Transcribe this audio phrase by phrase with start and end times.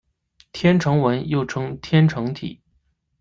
[0.51, 2.59] 天城文又称天城体。